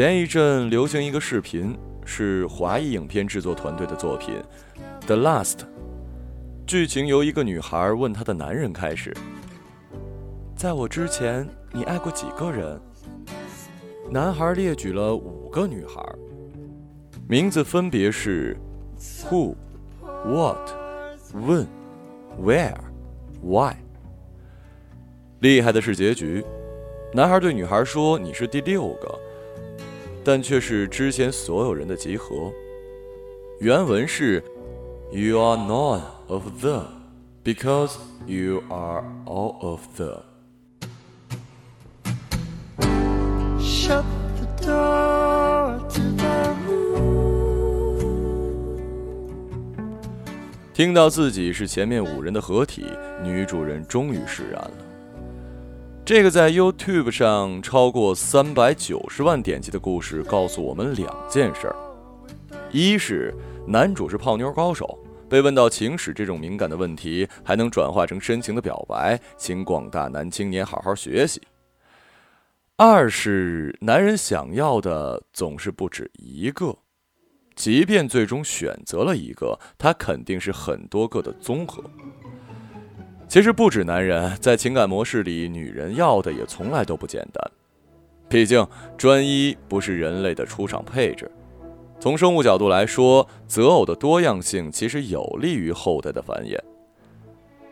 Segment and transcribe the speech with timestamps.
[0.00, 1.76] 前一阵流行一个视频，
[2.06, 4.34] 是华裔影片制作团队的作品
[5.06, 5.56] 《The Last》。
[6.66, 9.14] 剧情由一个女孩问她的男人开始
[10.56, 12.80] ：“在我之前，你爱过几个人？”
[14.10, 16.02] 男孩列举了五个女孩，
[17.28, 18.56] 名字分别是
[19.28, 19.54] Who、
[20.24, 20.70] What、
[21.34, 21.66] When、
[22.42, 22.78] Where、
[23.42, 23.74] Why。
[25.40, 26.42] 厉害的是结局，
[27.12, 29.14] 男孩对女孩说：“你是第六个。”
[30.24, 32.52] 但却是之前所有人的集合。
[33.60, 34.42] 原文是
[35.12, 36.86] ：“You are none of the,
[37.44, 40.22] because you are all of them。”
[50.72, 52.86] 听到自己是前面五人的合体，
[53.22, 54.72] 女主人终于释然了。
[56.10, 61.76] 这个在 YouTube 上超过三百九十万点击的故事，告诉我们两件事儿：
[62.72, 63.32] 一是
[63.64, 71.40] 男主是泡妞高手，被问到情史这种敏感的问题，还能转化成深情的表白，请广大男青年好好学习；
[72.74, 76.76] 二是男人想要的总是不止一个，
[77.54, 81.84] 即便最终选择了一个，他肯定是很多个的综合。
[83.30, 87.50] 其实不止男人，在情感模式里，女人要的也从来都不简单。
[88.28, 88.66] 毕竟
[88.98, 91.30] 专一不是人类的出场配置。
[92.00, 96.58] 从生物角度来说，择偶的多样性其实有利于后代的繁衍。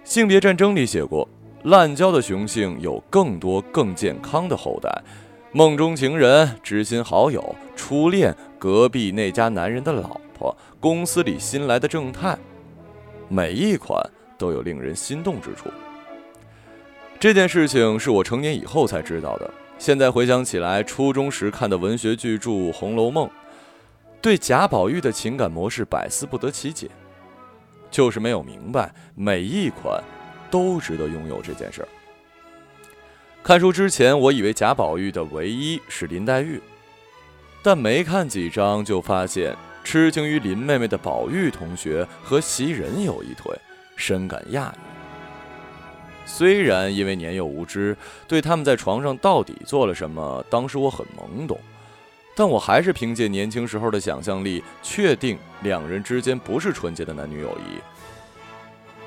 [0.05, 1.29] 性别战争里写过，
[1.65, 5.03] 滥交的雄性有更多更健康的后代。
[5.51, 12.39] 梦中情人、知心好友、初恋、隔壁那家男人的老婆、公司里新来的正太，
[13.29, 14.01] 每一款。
[14.39, 15.69] 都有令人心动之处。
[17.21, 19.51] 这件事情是我成年以后才知道的。
[19.77, 23.27] 现在回想起来，初中时看的文学巨著《红楼梦》，
[24.21, 26.89] 对贾宝玉的情感模式百思不得其解，
[27.91, 30.03] 就是没有明白每一款
[30.51, 31.89] 都值得拥有这件事儿。
[33.43, 36.61] 看书之前，我以为贾宝玉的唯一是林黛玉，
[37.63, 43.57] 但没看几章就发现，痴情于林妹妹的宝玉同学和袭人有一腿。
[43.99, 44.77] 深感讶异。
[46.25, 51.59] 虽然因为年幼无知，对他们在床上到底做了什么，当时我很懵懂，
[52.37, 57.81] 但我还是凭借年轻时候的想象力，确定两人之间不是纯洁的男女友谊。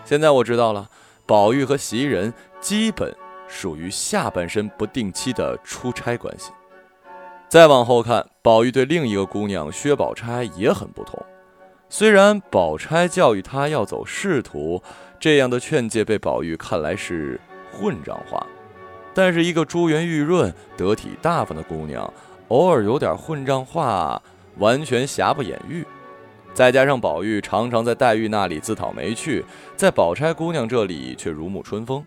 [0.03, 0.89] 现在我知道了，
[1.25, 3.15] 宝玉和袭人基本
[3.47, 6.51] 属于下半身不定期的出差关系。
[7.47, 11.23] 再往后看，宝玉对另一个姑娘薛宝钗也很不同。
[11.93, 14.81] 虽然宝钗教育他要走仕途，
[15.19, 17.37] 这样的劝诫被宝玉看来是
[17.69, 18.47] 混账话，
[19.13, 22.11] 但是一个珠圆玉润、得体大方的姑娘，
[22.47, 24.21] 偶尔有点混账话，
[24.57, 25.85] 完全瑕不掩瑜。
[26.53, 29.43] 再加上宝玉常常在黛玉那里自讨没趣，
[29.75, 32.05] 在宝钗姑娘这里却如沐春风，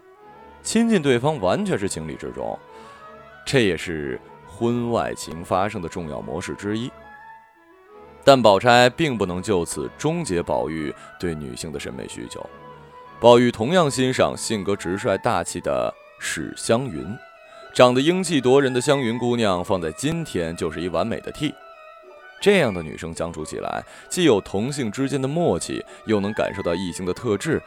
[0.62, 2.58] 亲近对方完全是情理之中，
[3.44, 6.90] 这也是婚外情发生的重要模式之一。
[8.24, 12.44] 但宝钗并不能就此终结宝玉对女性的审美需求。
[13.20, 17.06] 宝玉同样欣赏性格直率大气的史湘云，
[17.72, 21.54] 长得英气夺人的湘云姑娘放在今天就是一完美的 T。
[22.40, 27.62] 这样的女生相处起来，既有同性之间的默契，又能感受到异性的特质。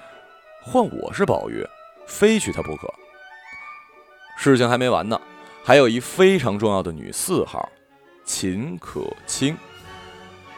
[0.62, 1.66] 换我是宝玉，
[2.06, 2.94] 非娶她不可。
[4.38, 5.20] 事情还没完呢，
[5.64, 7.68] 还有一非常重要的女四号，
[8.24, 9.58] 秦可卿。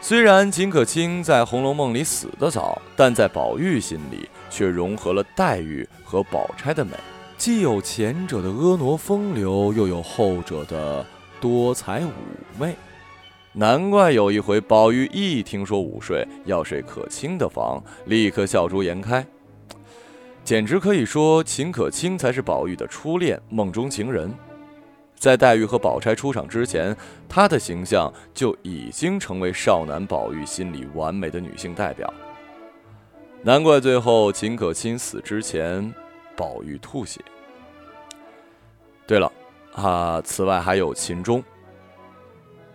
[0.02, 6.92] 虽然秦可卿在《红楼梦》里死得早，但在宝玉心里却融合了黛玉和宝钗的美，
[7.36, 11.04] 既有前者的婀娜风流，又有后者的
[11.38, 12.08] 多才妩
[12.58, 12.74] 媚。
[13.52, 19.24] 难怪有一回宝玉一听说午睡要睡可卿的房，立刻笑逐颜开，
[20.42, 24.32] 简直可以说秦可卿才是宝玉的初恋、梦中情人。
[25.20, 26.96] 在黛玉和宝钗出场之前，
[27.28, 32.12] 她的形象就已经成为少男宝玉心里完美的女性代表。
[33.42, 35.94] 难怪最后秦可卿死之前，
[36.34, 37.20] 宝玉吐血。
[39.06, 39.30] 对了，
[39.74, 41.44] 啊，此外还有秦钟。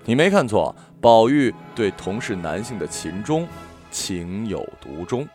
[0.03, 3.47] 你没看错，宝玉对同是男性的秦钟
[3.89, 5.27] 情有独钟。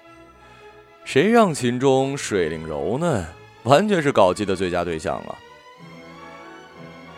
[1.04, 3.26] 谁让秦钟水灵柔嫩，
[3.64, 5.34] 完全是搞基的最佳对象啊！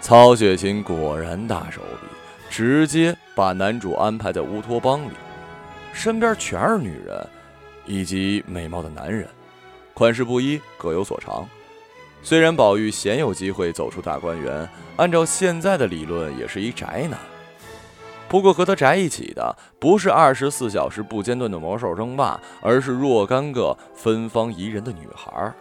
[0.02, 2.08] 曹雪芹果然大手笔，
[2.50, 5.12] 直接把男主安排在乌托邦里，
[5.92, 7.24] 身边全是女人，
[7.86, 9.28] 以及美貌的男人，
[9.94, 11.48] 款式不一，各有所长。
[12.20, 17.16] 虽然宝玉鲜有机会走出大观园，按照现在的理论也是一宅男，
[18.28, 25.54] 不过和他宅一起的不是二十四小时不间断的魔兽争霸，而是若干个芬芳宜人的女孩儿。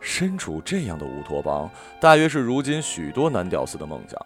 [0.00, 4.18] 身处这样的乌托邦，大约是如今许多男屌丝的梦想。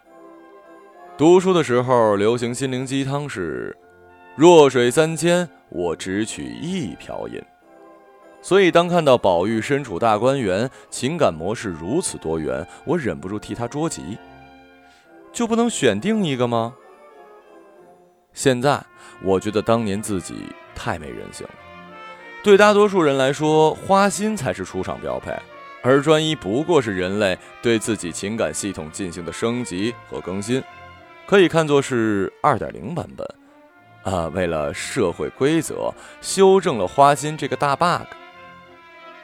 [1.17, 3.77] 读书的时候，流行心灵鸡汤是
[4.35, 7.41] “弱水三千，我只取一瓢饮”。
[8.43, 14.19] 所以，当看到宝玉身处大观园，情感模式如此多元，我忍不住替他着急。
[15.33, 16.75] 就不能选定一个吗？
[18.33, 18.83] 现在
[19.23, 21.53] 我觉得当年自己太没人性了。
[22.43, 25.31] 对大多数人来说，花心才是出场标配，
[25.83, 30.63] 而专一不过是人类对自己情感系统进行的升级和更新，
[31.27, 33.27] 可以看作是二点零版本。
[34.05, 38.07] 啊，为了社会规则，修正了花心这个大 bug。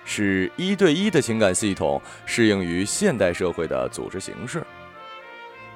[0.05, 4.64] 使一对一的情感系统适应于现代社会的组织形式。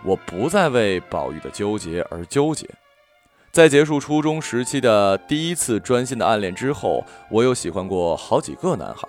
[0.02, 2.68] 我不再为宝玉的纠结而纠结。
[3.50, 9.06] 在结束初中时期的第一次专心的暗恋之后，我又喜欢过好几个男孩，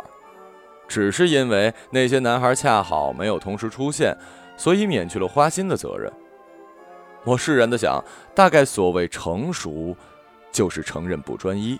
[0.87, 4.15] 只是因为那些男孩恰好没有同时出现，
[4.55, 6.11] 所以免去了花心的责任。
[7.23, 8.03] 我释然的想，
[8.35, 9.95] 大概所谓成熟，
[10.51, 11.79] 就是承认不专一。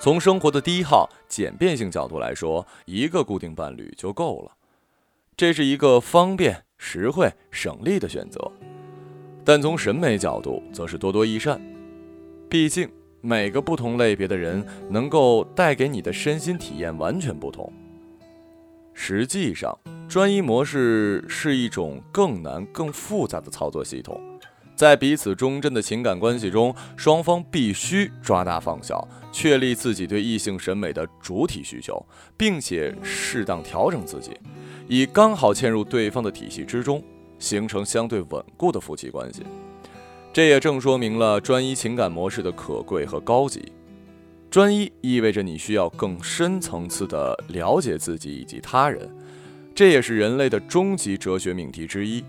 [0.00, 4.52] 从生活的第一号简便性角度来说，一个固定伴侣就够了，
[5.36, 8.40] 这是一个方便、实惠、省力的选择。
[9.44, 11.60] 但从审美角度，则是多多益善。
[12.48, 12.88] 毕竟
[13.20, 17.70] 每个不同类别的人能够带给你的身心体验完全不同。
[18.94, 19.78] 实际上，
[20.08, 24.20] 专一模式是一种更难、更复杂的操作系统。
[24.74, 32.04] 在彼此忠贞的情感关系中，双方必须抓大放小，确立自己对异性审美的主体需求，
[32.36, 34.30] 并且适当调整自己，
[34.86, 37.02] 以刚好嵌入对方的体系之中，
[37.40, 39.42] 形成相对稳固的夫妻关系。
[40.32, 43.72] 这也正说明了专一情感模式的可贵和高级。
[44.50, 49.10] 专一意味着你需要更深层次的了解自己以及他人，
[49.74, 52.24] 这也是人类的终极哲学命题之一。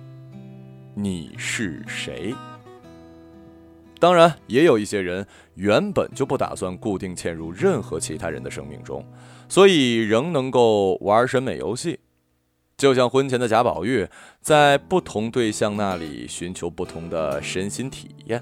[0.95, 2.33] 你是谁？
[3.99, 5.25] 当然，也有一些人
[5.55, 9.05] 原本就不打算固定嵌入任何其他人的生命中，
[9.47, 11.99] 所以仍能够玩审美游戏。
[12.79, 14.07] 就像婚前的贾宝玉，
[14.41, 18.41] 在不同对象那里寻求不同的身心体验。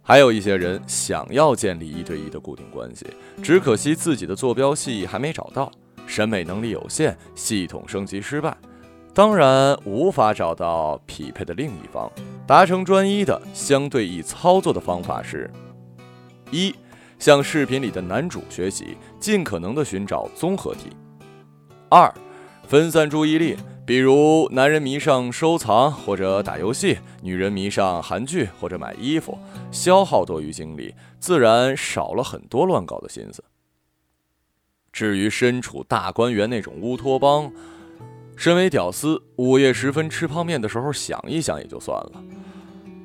[0.00, 3.06] 还有一些人想要建立一对一的固定关系，
[3.42, 5.70] 只可惜自己的坐标系还没找到，
[6.06, 8.56] 审美能力有限，系统升级失败。
[9.12, 12.10] 当然无法找到匹配的另一方，
[12.46, 15.50] 达成专一的相对易操作的方法是：
[16.50, 16.74] 一，
[17.18, 20.88] 向视频里的男主学习，尽可能的寻找综合体；
[21.90, 22.10] 二，
[22.72, 23.54] 分散注意力，
[23.84, 29.38] 比如男人迷上收藏或者打游戏，女人迷上韩剧或者买衣服，
[29.70, 33.44] 消耗多余精力，自然少了很多乱搞的心思。
[34.90, 37.52] 至于身处大观园那种乌托邦，
[38.36, 42.24] 身为屌丝，午夜时分吃泡面的时候想一想也就算了。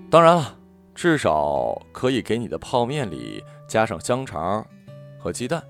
[0.09, 0.57] 当然了，
[0.95, 4.65] 至少可以给你的泡面里加上香肠
[5.19, 5.61] 和鸡蛋。